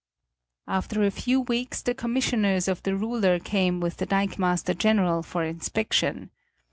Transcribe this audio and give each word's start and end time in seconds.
After 0.67 1.03
a 1.03 1.11
few 1.11 1.41
weeks 1.41 1.83
the 1.83 1.93
commissioners 1.93 2.67
of 2.67 2.81
the 2.81 2.95
ruler 2.95 3.37
came 3.37 3.79
with 3.79 3.97
the 3.97 4.07
dikemaster 4.07 4.73
general 4.75 5.21
for 5.21 5.43
inspection. 5.43 6.31